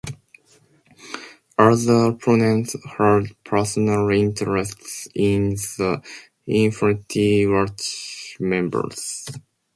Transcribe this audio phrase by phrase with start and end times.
[1.59, 6.01] Other opponents had personal interests in the
[6.47, 9.29] Infinity Watch members.